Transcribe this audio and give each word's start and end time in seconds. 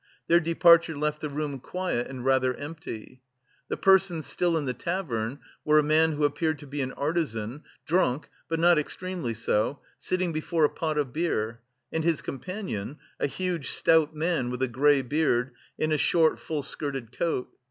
Their 0.27 0.39
departure 0.39 0.97
left 0.97 1.21
the 1.21 1.29
room 1.29 1.59
quiet 1.59 2.07
and 2.07 2.25
rather 2.25 2.55
empty. 2.55 3.21
The 3.67 3.77
persons 3.77 4.25
still 4.25 4.57
in 4.57 4.65
the 4.65 4.73
tavern 4.73 5.37
were 5.63 5.77
a 5.77 5.83
man 5.83 6.13
who 6.13 6.25
appeared 6.25 6.57
to 6.57 6.65
be 6.65 6.81
an 6.81 6.91
artisan, 6.93 7.61
drunk, 7.85 8.27
but 8.49 8.59
not 8.59 8.79
extremely 8.79 9.35
so, 9.35 9.79
sitting 9.99 10.31
before 10.33 10.65
a 10.65 10.69
pot 10.69 10.97
of 10.97 11.13
beer, 11.13 11.59
and 11.93 12.03
his 12.03 12.23
companion, 12.23 12.97
a 13.19 13.27
huge, 13.27 13.69
stout 13.69 14.15
man 14.15 14.49
with 14.49 14.63
a 14.63 14.67
grey 14.67 15.03
beard, 15.03 15.51
in 15.77 15.91
a 15.91 15.97
short 15.99 16.39
full 16.39 16.63
skirted 16.63 17.11
coat. 17.15 17.49